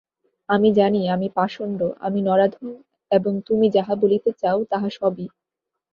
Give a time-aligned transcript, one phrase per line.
[0.49, 2.67] আমি জানি আমি পাষণ্ড, আমি নরাধম
[3.11, 5.27] এবং তুমি যাহা বলিতে চাও তাহা সবই।